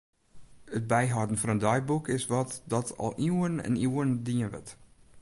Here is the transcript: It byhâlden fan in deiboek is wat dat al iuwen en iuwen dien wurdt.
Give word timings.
It 0.77 0.85
byhâlden 0.93 1.39
fan 1.41 1.53
in 1.55 1.61
deiboek 1.65 2.05
is 2.17 2.25
wat 2.33 2.51
dat 2.73 2.89
al 3.03 3.11
iuwen 3.27 3.55
en 3.67 3.75
iuwen 3.85 4.11
dien 4.27 4.43
wurdt. 4.51 4.69